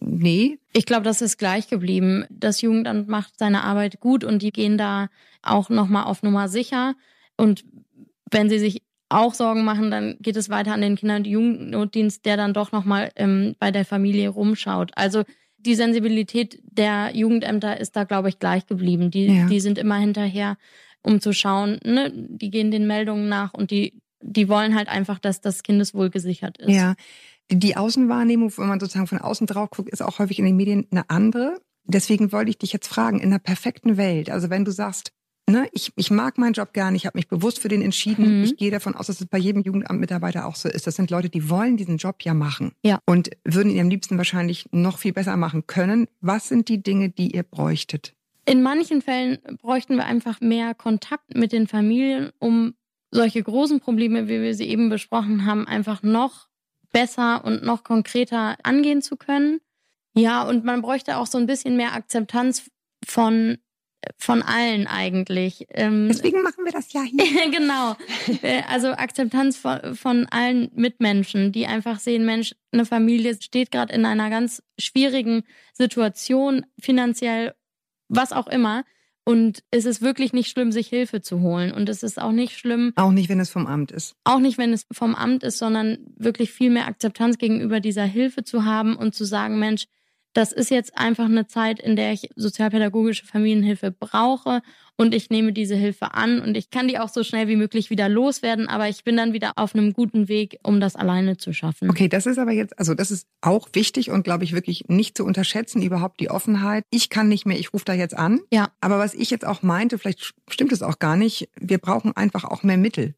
[0.00, 0.58] nee?
[0.72, 2.24] Ich glaube, das ist gleich geblieben.
[2.30, 5.10] Das Jugendamt macht seine Arbeit gut und die gehen da
[5.42, 6.94] auch nochmal auf Nummer sicher.
[7.36, 7.66] Und
[8.30, 12.24] wenn sie sich auch Sorgen machen, dann geht es weiter an den Kinder- und Jugendnotdienst,
[12.24, 14.90] der dann doch nochmal ähm, bei der Familie rumschaut.
[14.96, 15.22] Also
[15.58, 19.10] die Sensibilität der Jugendämter ist da, glaube ich, gleich geblieben.
[19.10, 19.46] Die, Ja.
[19.46, 20.56] die sind immer hinterher,
[21.02, 22.12] um zu schauen, ne?
[22.12, 26.58] die gehen den Meldungen nach und die, die wollen halt einfach, dass das Kindeswohl gesichert
[26.58, 26.70] ist.
[26.74, 26.94] Ja.
[27.50, 30.56] Die, die Außenwahrnehmung, wenn man sozusagen von außen drauf guckt, ist auch häufig in den
[30.56, 31.60] Medien eine andere.
[31.84, 35.12] Deswegen wollte ich dich jetzt fragen, in einer perfekten Welt, also wenn du sagst,
[35.48, 38.44] ne, ich, ich mag meinen Job gern, ich habe mich bewusst für den entschieden, Mhm.
[38.44, 40.86] ich gehe davon aus, dass es bei jedem Jugendamtmitarbeiter auch so ist.
[40.86, 42.98] Das sind Leute, die wollen diesen Job ja machen Ja.
[43.06, 46.08] und würden ihn am liebsten wahrscheinlich noch viel besser machen können.
[46.20, 48.12] Was sind die Dinge, die ihr bräuchtet?
[48.44, 52.74] In manchen Fällen bräuchten wir einfach mehr Kontakt mit den Familien, um
[53.10, 56.48] solche großen Probleme, wie wir sie eben besprochen haben, einfach noch
[56.92, 59.60] besser und noch konkreter angehen zu können.
[60.14, 62.70] Ja, und man bräuchte auch so ein bisschen mehr Akzeptanz
[63.04, 63.58] von
[64.18, 65.66] von allen eigentlich.
[65.70, 67.50] Ähm, Deswegen machen wir das ja hier.
[67.50, 67.94] genau.
[68.42, 73.92] Äh, Also Akzeptanz von, von allen Mitmenschen, die einfach sehen, Mensch, eine Familie steht gerade
[73.94, 75.42] in einer ganz schwierigen
[75.72, 77.54] Situation, finanziell,
[78.08, 78.84] was auch immer.
[79.28, 81.72] Und es ist wirklich nicht schlimm, sich Hilfe zu holen.
[81.72, 84.14] Und es ist auch nicht schlimm, Auch nicht, wenn es vom Amt ist.
[84.22, 88.44] auch nicht, wenn es vom Amt ist, sondern wirklich viel mehr Akzeptanz gegenüber dieser Hilfe
[88.44, 89.86] zu haben und zu sagen, Mensch,
[90.36, 94.60] das ist jetzt einfach eine Zeit, in der ich sozialpädagogische Familienhilfe brauche
[94.96, 97.88] und ich nehme diese Hilfe an und ich kann die auch so schnell wie möglich
[97.88, 101.52] wieder loswerden, aber ich bin dann wieder auf einem guten Weg, um das alleine zu
[101.52, 101.88] schaffen.
[101.90, 105.16] Okay, das ist aber jetzt, also das ist auch wichtig und glaube ich wirklich nicht
[105.16, 106.84] zu unterschätzen, überhaupt die Offenheit.
[106.90, 108.40] Ich kann nicht mehr, ich rufe da jetzt an.
[108.52, 108.68] Ja.
[108.80, 112.44] Aber was ich jetzt auch meinte, vielleicht stimmt es auch gar nicht, wir brauchen einfach
[112.44, 113.14] auch mehr Mittel.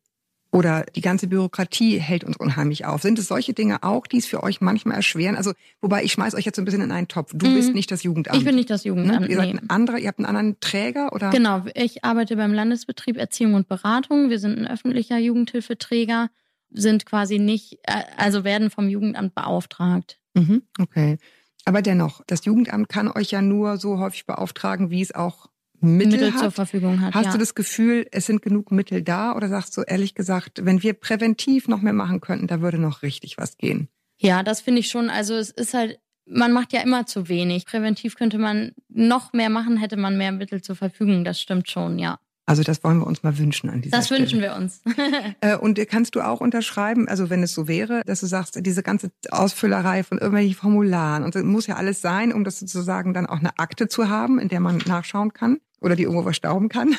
[0.50, 3.02] Oder die ganze Bürokratie hält uns unheimlich auf.
[3.02, 5.37] Sind es solche Dinge auch, die es für euch manchmal erschweren?
[5.37, 7.32] Also, wobei ich schmeiß euch jetzt so ein bisschen in einen Topf.
[7.34, 7.54] Du Mhm.
[7.54, 8.38] bist nicht das Jugendamt.
[8.38, 8.88] Ich bin nicht das ne?
[8.88, 9.28] Jugendamt.
[9.28, 9.61] Ihr seid nee.
[9.61, 11.28] ein anderer, ihr habt einen anderen Träger oder?
[11.30, 14.30] Genau, ich arbeite beim Landesbetrieb Erziehung und Beratung.
[14.30, 16.30] Wir sind ein öffentlicher Jugendhilfeträger,
[16.70, 20.18] sind quasi nicht, äh, also werden vom Jugendamt beauftragt.
[20.32, 21.18] Mhm, okay.
[21.66, 25.50] Aber dennoch, das Jugendamt kann euch ja nur so häufig beauftragen, wie es auch
[25.81, 26.41] Mittel, Mittel hat.
[26.41, 27.14] zur Verfügung hat.
[27.14, 27.33] Hast ja.
[27.33, 30.95] du das Gefühl, es sind genug Mittel da oder sagst du ehrlich gesagt, wenn wir
[30.95, 33.88] präventiv noch mehr machen könnten, da würde noch richtig was gehen?
[34.19, 35.11] Ja, das finde ich schon.
[35.11, 37.67] Also es ist halt, man macht ja immer zu wenig.
[37.67, 41.25] Präventiv könnte man noch mehr machen, hätte man mehr Mittel zur Verfügung.
[41.25, 42.19] Das stimmt schon, ja.
[42.45, 44.23] Also das wollen wir uns mal wünschen an dieser Das Stelle.
[44.23, 44.81] wünschen wir uns.
[45.41, 48.83] Äh, Und kannst du auch unterschreiben, also wenn es so wäre, dass du sagst, diese
[48.83, 53.27] ganze Ausfüllerei von irgendwelchen Formularen und das muss ja alles sein, um das sozusagen dann
[53.27, 56.97] auch eine Akte zu haben, in der man nachschauen kann oder die irgendwo verstauben kann.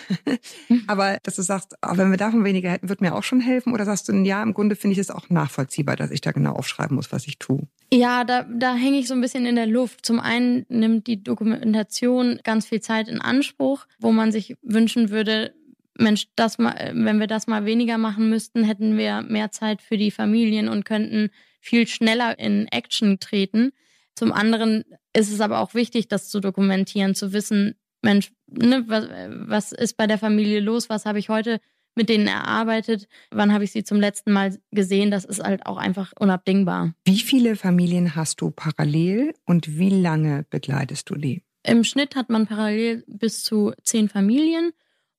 [0.88, 3.74] Aber dass du sagst, ah, wenn wir davon weniger hätten, wird mir auch schon helfen.
[3.74, 6.54] Oder sagst du, ja, im Grunde finde ich es auch nachvollziehbar, dass ich da genau
[6.54, 7.68] aufschreiben muss, was ich tue.
[7.92, 10.06] Ja, da, da hänge ich so ein bisschen in der Luft.
[10.06, 15.54] Zum einen nimmt die Dokumentation ganz viel Zeit in Anspruch, wo man sich wünschen würde,
[15.98, 19.98] Mensch, das mal, wenn wir das mal weniger machen müssten, hätten wir mehr Zeit für
[19.98, 23.72] die Familien und könnten viel schneller in Action treten.
[24.16, 29.08] Zum anderen ist es aber auch wichtig, das zu dokumentieren, zu wissen, Mensch, ne, was,
[29.48, 30.90] was ist bei der Familie los?
[30.90, 31.60] Was habe ich heute
[31.96, 33.08] mit denen erarbeitet?
[33.32, 35.12] Wann habe ich sie zum letzten Mal gesehen?
[35.12, 36.94] Das ist halt auch einfach unabdingbar.
[37.06, 41.44] Wie viele Familien hast du parallel und wie lange begleitest du die?
[41.64, 44.72] Im Schnitt hat man parallel bis zu zehn Familien.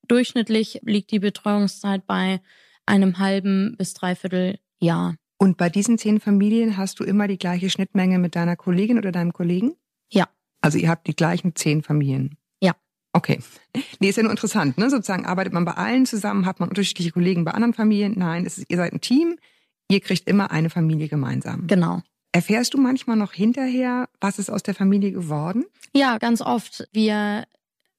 [0.07, 2.41] Durchschnittlich liegt die Betreuungszeit bei
[2.85, 5.15] einem halben bis dreiviertel Jahr.
[5.37, 9.11] Und bei diesen zehn Familien hast du immer die gleiche Schnittmenge mit deiner Kollegin oder
[9.11, 9.75] deinem Kollegen?
[10.11, 10.27] Ja.
[10.61, 12.37] Also ihr habt die gleichen zehn Familien?
[13.13, 13.17] Ja.
[13.19, 13.39] Okay.
[13.99, 14.89] Nee, ist ja nur interessant, ne?
[14.89, 18.13] Sozusagen arbeitet man bei allen zusammen, hat man unterschiedliche Kollegen bei anderen Familien?
[18.17, 19.37] Nein, es ist, ihr seid ein Team,
[19.89, 21.67] ihr kriegt immer eine Familie gemeinsam.
[21.67, 22.01] Genau.
[22.31, 25.65] Erfährst du manchmal noch hinterher, was ist aus der Familie geworden?
[25.93, 26.87] Ja, ganz oft.
[26.93, 27.45] Wir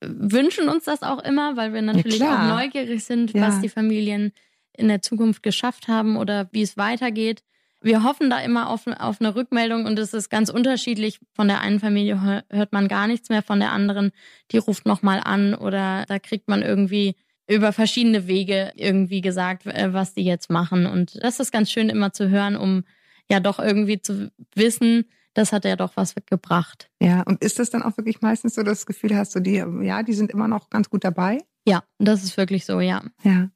[0.01, 2.55] wünschen uns das auch immer, weil wir natürlich klar.
[2.55, 3.49] auch neugierig sind, Ja.
[3.49, 4.33] was die Familien
[4.75, 7.43] in der Zukunft geschafft haben oder wie es weitergeht.
[7.83, 11.19] Wir hoffen da immer auf, auf eine Rückmeldung und es ist ganz unterschiedlich.
[11.35, 14.13] Von der einen Familie hö- hört man gar nichts mehr, von der anderen,
[14.51, 17.17] die ruft nochmal an oder da kriegt man irgendwie
[17.49, 20.87] über verschiedene Wege irgendwie gesagt, äh, was die jetzt machen.
[20.87, 22.85] Und das ist ganz schön immer zu hören, um
[23.31, 26.91] ja doch irgendwie zu wissen, das hat ja doch was gebracht.
[27.01, 29.41] Ja, und ist das dann auch wirklich meistens so, dass du das Gefühl hast, so
[29.41, 31.39] die, ja, die sind immer noch ganz gut dabei?
[31.67, 33.03] Ja, das ist wirklich so, ja.
[33.23, 33.49] Ja.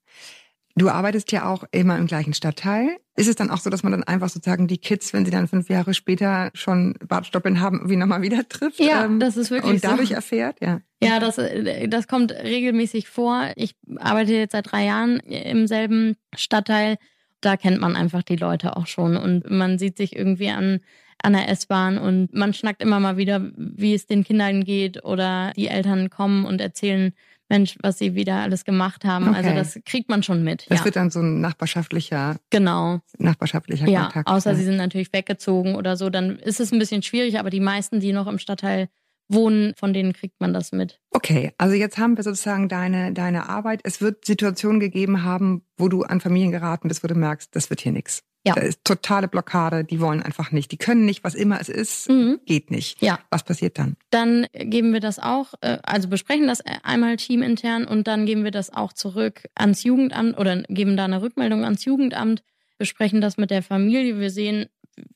[0.78, 2.98] Du arbeitest ja auch immer im gleichen Stadtteil.
[3.16, 5.48] Ist es dann auch so, dass man dann einfach sozusagen die Kids, wenn sie dann
[5.48, 8.78] fünf Jahre später schon Bartstoppeln haben, irgendwie nochmal wieder trifft?
[8.78, 10.14] Ja, ähm, das ist wirklich Und dadurch so.
[10.14, 10.58] erfährt?
[10.60, 10.82] Ja.
[11.02, 13.52] Ja, das, äh, das kommt regelmäßig vor.
[13.56, 16.98] Ich arbeite jetzt seit drei Jahren im selben Stadtteil.
[17.40, 20.80] Da kennt man einfach die Leute auch schon und man sieht sich irgendwie an,
[21.22, 25.52] an der S-Bahn und man schnackt immer mal wieder, wie es den Kindern geht oder
[25.56, 27.14] die Eltern kommen und erzählen,
[27.48, 29.28] Mensch, was sie wieder alles gemacht haben.
[29.34, 29.58] Also Okay.
[29.58, 30.66] das kriegt man schon mit.
[30.68, 33.00] Das ja, wird dann so ein nachbarschaftlicher, genau.
[33.18, 34.28] nachbarschaftlicher Ja, Kontakt.
[34.28, 34.56] außer sein.
[34.56, 38.00] sie sind natürlich weggezogen oder so, dann ist es ein bisschen schwierig, aber die meisten,
[38.00, 38.88] die noch im Stadtteil
[39.28, 41.00] wohnen, von denen kriegt man das mit.
[41.10, 43.80] Okay, also jetzt haben wir sozusagen deine, deine Arbeit.
[43.82, 47.68] Es wird Situationen gegeben haben, wo du an Familien geraten bist, wo du merkst, das
[47.70, 48.22] wird hier nichts.
[48.46, 48.54] Ja.
[48.54, 50.70] Da ist totale Blockade, die wollen einfach nicht.
[50.70, 52.38] Die können nicht, was immer es ist, Mhm.
[52.46, 53.02] geht nicht.
[53.02, 53.18] Ja.
[53.30, 53.96] Was passiert dann?
[54.10, 58.52] Dann geben wir das auch, äh, also besprechen das einmal teamintern und dann geben wir
[58.52, 62.42] das auch zurück ans Jugendamt oder geben da eine Rückmeldung ans Jugendamt,
[62.78, 64.20] besprechen das mit der Familie.
[64.20, 64.66] Wir sehen,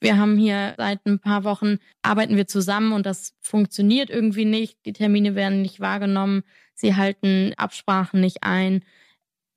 [0.00, 4.76] wir haben hier seit ein paar Wochen arbeiten wir zusammen und das funktioniert irgendwie nicht.
[4.86, 6.42] Die Termine werden nicht wahrgenommen.
[6.74, 8.82] Sie halten Absprachen nicht ein.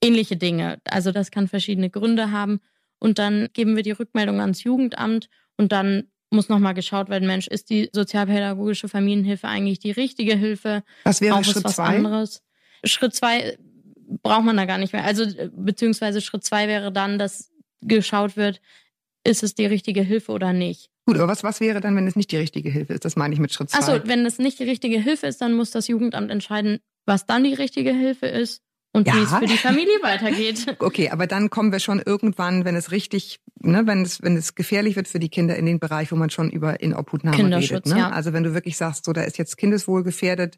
[0.02, 0.80] Ähnliche Dinge.
[0.86, 2.60] Also das kann verschiedene Gründe haben.
[3.04, 7.48] Und dann geben wir die Rückmeldung ans Jugendamt und dann muss nochmal geschaut werden, Mensch,
[7.48, 10.84] ist die sozialpädagogische Familienhilfe eigentlich die richtige Hilfe?
[11.04, 11.98] Was wäre Auch Schritt was zwei?
[11.98, 12.42] anderes.
[12.86, 13.58] Schritt zwei
[14.24, 15.04] braucht man da gar nicht mehr.
[15.04, 18.62] Also äh, beziehungsweise Schritt zwei wäre dann, dass geschaut wird,
[19.26, 20.90] ist es die richtige Hilfe oder nicht.
[21.06, 23.04] Gut, aber was, was wäre dann, wenn es nicht die richtige Hilfe ist?
[23.04, 23.80] Das meine ich mit Schritt zwei.
[23.80, 27.44] Achso, wenn es nicht die richtige Hilfe ist, dann muss das Jugendamt entscheiden, was dann
[27.44, 28.62] die richtige Hilfe ist
[28.94, 29.16] und Ja.
[29.16, 30.66] wie es für die Familie weitergeht.
[30.80, 34.56] Okay, aber dann kommen wir schon irgendwann, wenn es richtig, ne, wenn es, wenn es
[34.56, 37.86] gefährlich wird für die Kinder in den Bereich, wo man schon über Inobhutnahme Kinderschutz, redet.
[37.88, 37.98] Ne?
[38.00, 38.10] ja.
[38.10, 40.58] Also wenn du wirklich sagst, so da ist jetzt Kindeswohl gefährdet,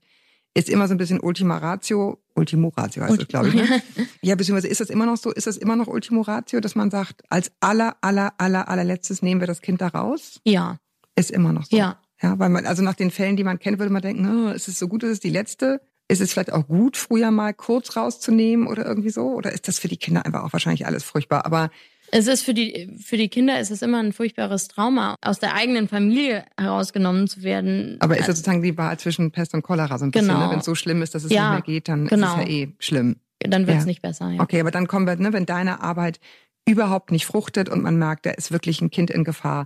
[0.54, 3.56] ist immer so ein bisschen Ultima Ratio, Ultimo Ratio heißt das, glaube ich.
[3.56, 3.82] Ne?
[4.22, 6.90] Ja, beziehungsweise ist das immer noch so, ist das immer noch Ultimo Ratio, dass man
[6.92, 10.40] sagt, als aller, aller, aller, allerletztes nehmen wir das Kind da raus?
[10.46, 10.78] Ja,
[11.16, 11.76] Ist immer noch so.
[11.76, 12.00] ja.
[12.24, 14.70] Ja, weil man, also nach den Fällen, die man kennt, würde man denken, oh, ist
[14.70, 15.82] es so gut, ist es die letzte?
[16.08, 19.28] Ist es vielleicht auch gut, früher mal kurz rauszunehmen oder irgendwie so?
[19.34, 21.46] Oder ist das für die Kinder einfach auch wahrscheinlich alles furchtbar?
[21.48, 21.72] Aber
[22.12, 25.56] Es ist für die, für die Kinder ist es immer ein furchtbares Trauma, aus der
[25.56, 27.98] eigenen Familie herausgenommen zu werden.
[28.02, 30.28] Aber ist das sozusagen die Wahl zwischen Pest und Cholera so ein bisschen?
[30.28, 30.46] Genau.
[30.46, 30.52] Ne?
[30.52, 32.36] Wenn es so schlimm ist, dass es Ja, nicht mehr geht, dann genau.
[32.38, 33.16] ist es ja eh schlimm.
[33.40, 33.88] dann wird es Ja.
[33.88, 34.30] nicht besser.
[34.30, 34.42] Ja.
[34.42, 36.20] Okay, aber dann kommen wir, ne, wenn deine Arbeit
[36.68, 39.66] überhaupt nicht fruchtet und man merkt, da ist wirklich ein Kind in Gefahr,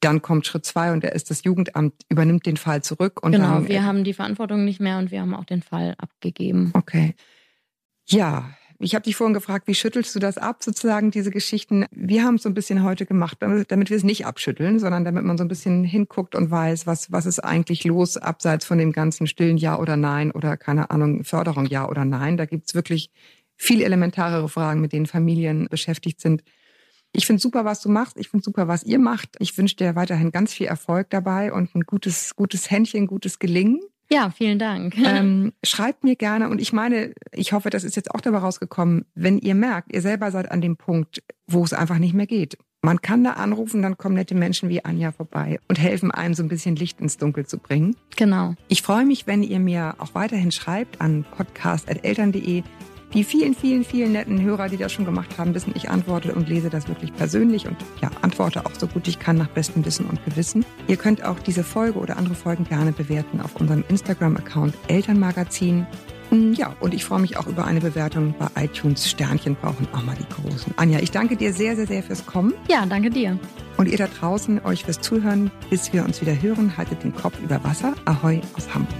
[0.00, 3.54] dann kommt Schritt zwei und da ist das Jugendamt, übernimmt den Fall zurück und genau,
[3.54, 3.68] dann.
[3.68, 6.70] wir haben die Verantwortung nicht mehr und wir haben auch den Fall abgegeben.
[6.74, 7.14] Okay.
[8.08, 8.50] Ja,
[8.82, 11.84] ich habe dich vorhin gefragt, wie schüttelst du das ab, sozusagen, diese Geschichten?
[11.90, 15.04] Wir haben es so ein bisschen heute gemacht, damit, damit wir es nicht abschütteln, sondern
[15.04, 18.78] damit man so ein bisschen hinguckt und weiß, was, was ist eigentlich los, abseits von
[18.78, 22.38] dem ganzen stillen Ja oder Nein oder keine Ahnung, Förderung Ja oder Nein.
[22.38, 23.10] Da gibt's wirklich
[23.54, 26.42] viel elementarere Fragen, mit denen Familien beschäftigt sind.
[27.12, 28.16] Ich finde super, was du machst.
[28.18, 29.30] Ich finde super, was ihr macht.
[29.40, 33.80] Ich wünsche dir weiterhin ganz viel Erfolg dabei und ein gutes, gutes Händchen, gutes Gelingen.
[34.12, 34.96] Ja, vielen Dank.
[35.10, 39.06] Ähm, schreibt mir gerne und ich meine, ich hoffe, das ist jetzt auch dabei rausgekommen,
[39.14, 42.58] wenn ihr merkt, ihr selber seid an dem Punkt, wo es einfach nicht mehr geht.
[42.82, 46.42] Man kann da anrufen, dann kommen nette Menschen wie Anja vorbei und helfen einem so
[46.42, 47.96] ein bisschen Licht ins Dunkel zu bringen.
[48.16, 48.54] genau.
[48.68, 52.62] Ich freue mich, wenn ihr mir auch weiterhin schreibt an podcast.eltern.de.
[53.12, 56.48] Die vielen, vielen, vielen netten Hörer, die das schon gemacht haben, wissen, ich antworte und
[56.48, 60.06] lese das wirklich persönlich und ja, antworte auch so gut ich kann nach bestem Wissen
[60.06, 60.64] und Gewissen.
[60.86, 65.86] Ihr könnt auch diese Folge oder andere Folgen gerne bewerten auf unserem Instagram-Account Elternmagazin.
[66.30, 69.10] Mm, Ja, und ich freue mich auch über eine Bewertung bei iTunes.
[69.10, 70.72] Sternchen brauchen auch mal die großen.
[70.76, 72.54] Anja, ich danke dir sehr, sehr, sehr fürs Kommen.
[72.68, 73.36] Ja, danke dir.
[73.76, 75.50] Und ihr da draußen, euch fürs Zuhören.
[75.68, 77.94] Bis wir uns wieder hören, haltet den Kopf über Wasser.
[78.04, 78.94] Ahoi aus Hamburg.